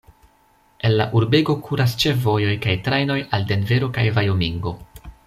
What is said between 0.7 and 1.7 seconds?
El la urbego